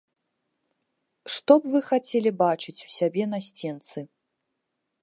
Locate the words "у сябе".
2.89-3.23